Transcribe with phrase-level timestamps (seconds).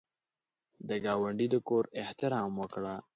[0.87, 2.95] د ګاونډي د کور احترام وکړه